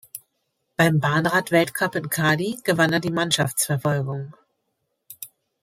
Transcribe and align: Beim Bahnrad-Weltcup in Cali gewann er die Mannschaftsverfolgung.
Beim 0.77 0.99
Bahnrad-Weltcup 0.99 1.93
in 1.93 2.09
Cali 2.09 2.59
gewann 2.63 2.91
er 2.91 2.99
die 2.99 3.11
Mannschaftsverfolgung. 3.11 4.33